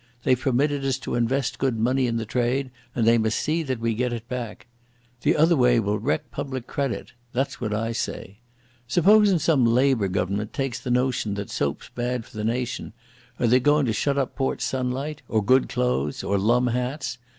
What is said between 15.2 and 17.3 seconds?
Or good clothes? Or lum hats?